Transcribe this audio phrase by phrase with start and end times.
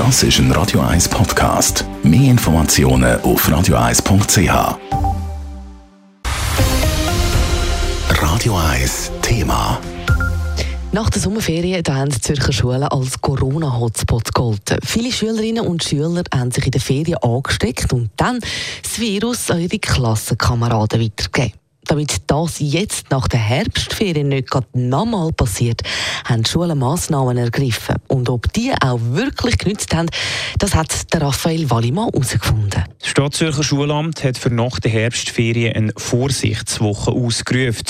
[0.00, 1.84] Das ist ein Radio 1 Podcast.
[2.02, 4.78] Mehr Informationen auf radio1.ch.
[8.08, 9.78] Radio 1 Thema.
[10.92, 14.78] Nach der Sommerferien da haben die Zürcher Schulen als Corona-Hotspot gegolten.
[14.82, 18.40] Viele Schülerinnen und Schüler haben sich in den Ferien angesteckt und dann
[18.82, 21.59] das Virus an ihre Klassenkameraden weitergegeben.
[21.90, 25.82] Damit das jetzt nach der Herbstferien nicht nochmal passiert,
[26.24, 27.96] haben die Schulen Massnahmen ergriffen.
[28.06, 30.08] Und ob die auch wirklich genützt haben,
[30.60, 32.84] das hat der Raphael Wallimann herausgefunden.
[33.20, 37.84] Das Stadtzürcher Schulamt hat für nach der Herbstferien eine Vorsichtswoche ausgerufen.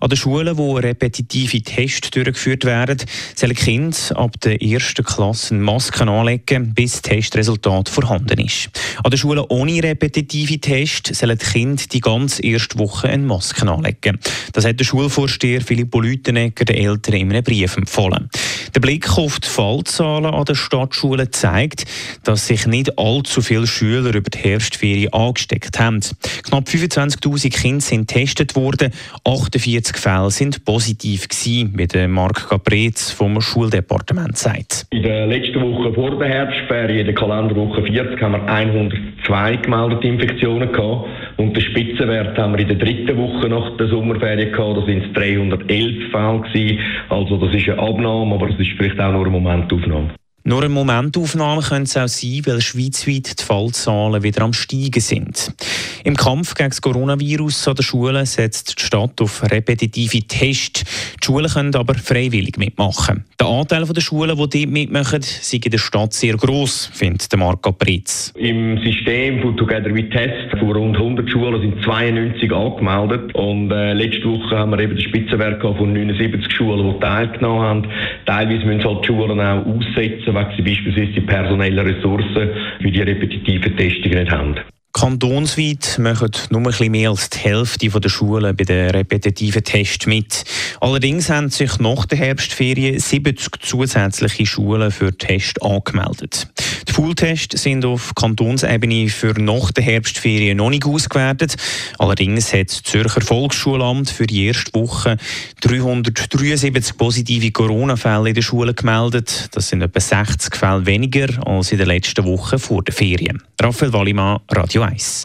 [0.00, 2.98] An den Schulen, wo repetitive Tests durchgeführt werden,
[3.36, 8.70] sollen Kinder ab der ersten Klasse Masken anlegen, bis das Testresultat vorhanden ist.
[9.04, 13.68] An den Schulen ohne repetitive Tests sollen die Kinder die ganze erste Woche eine Masken
[13.68, 14.18] anlegen.
[14.52, 18.28] Das hat der Schulvorsteher Filippo Lütenegger den Eltern in einem Brief empfohlen.
[18.74, 21.84] Der Blick auf die Fallzahlen an den Stadtschulen zeigt,
[22.24, 26.00] dass sich nicht allzu viele Schüler über die Herbstferien angesteckt haben.
[26.44, 28.90] Knapp 25.000 Kinder sind getestet worden,
[29.24, 34.86] 48 Fälle sind positiv gewesen, wie der Marc Caprez vom Schuldepartement sagt.
[34.88, 40.06] In der letzten Woche vor der Herbstferien, in der Kalenderwoche 40, haben wir 102 gemeldete
[40.06, 41.08] Infektionen gehabt.
[41.42, 44.76] Und den Spitzenwert haben wir in der dritten Woche nach der Sommerferien gehabt.
[44.76, 46.78] Da sind es 311 Fälle.
[47.08, 50.10] Also das ist eine Abnahme, aber es ist vielleicht auch nur eine Momentaufnahme.
[50.44, 55.54] Nur eine Momentaufnahme könnte es auch sein, weil schweizweit die Fallzahlen wieder am Steigen sind.
[56.02, 60.82] Im Kampf gegen das Coronavirus an den Schulen setzt die Stadt auf repetitive Tests.
[61.22, 63.24] Die Schulen können aber freiwillig mitmachen.
[63.38, 67.62] Der Anteil der Schulen, die dort mitmachen, ist in der Stadt sehr gross, findet Marc
[67.62, 68.32] Capritz.
[68.36, 73.32] Im System von Together We Test von rund 100 Schulen sind 92 angemeldet.
[73.34, 77.88] Und äh, letzte Woche haben wir eben den Spitzenwert von 79 Schulen, die teilgenommen haben.
[78.26, 82.50] Teilweise müssen halt die Schulen auch aussetzen, weil sie beispielsweise die personellen Ressourcen
[82.80, 84.56] für die repetitiven Testungen nicht haben.
[84.92, 90.06] Kantonsweit machen nur ein bisschen mehr als die Hälfte der Schulen bei den repetitiven Tests
[90.06, 90.44] mit.
[90.80, 96.46] Allerdings haben sich nach der Herbstferien 70 zusätzliche Schulen für Tests angemeldet.
[96.92, 101.56] Die Pooltests sind auf Kantonsebene für nach der Herbstferien noch nicht ausgewertet.
[101.98, 105.16] Allerdings hat das Zürcher Volksschulamt für die erste Woche
[105.62, 109.48] 373 positive Corona-Fälle in den Schulen gemeldet.
[109.52, 113.42] Das sind etwa 60 Fälle weniger als in der letzten Woche vor den Ferien.
[113.58, 115.24] Raphael Wallimann, Radio 1.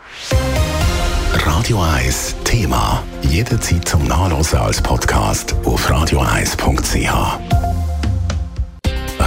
[1.33, 3.03] Radio 1 Thema.
[3.29, 7.56] Jederzeit zum Nachlesen als Podcast auf radio1.ch.